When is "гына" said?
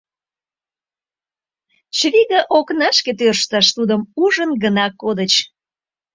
4.63-4.85